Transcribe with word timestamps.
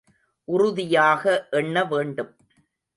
உறுதியாக 0.47 1.23
எண்ண 1.51 1.83
வேண்டும். 1.83 2.31